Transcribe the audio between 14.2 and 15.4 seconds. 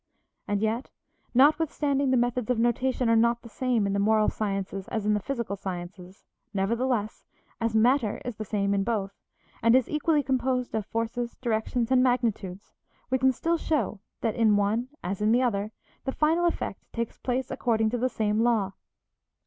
that in one as in